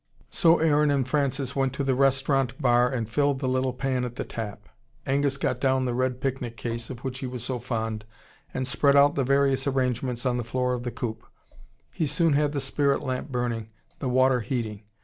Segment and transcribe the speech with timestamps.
[0.31, 4.15] So Aaron and Francis went to the restaurant bar and filled the little pan at
[4.15, 4.67] the tap.
[5.05, 8.03] Angus got down the red picnic case, of which he was so fond,
[8.51, 11.27] and spread out the various arrangements on the floor of the coupe.
[11.93, 13.69] He soon had the spirit lamp burning,
[13.99, 14.81] the water heating.